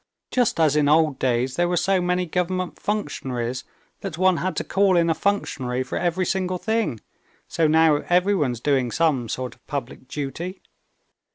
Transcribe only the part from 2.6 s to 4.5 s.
functionaries that one